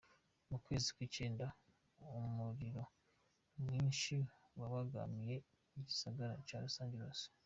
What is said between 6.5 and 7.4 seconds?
Los Angeles.